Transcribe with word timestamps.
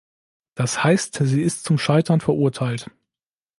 Das 0.55 0.83
heißt, 0.83 1.19
sie 1.25 1.43
ist 1.43 1.63
zum 1.63 1.77
Scheitern 1.77 2.21
verurteilt. 2.21 2.89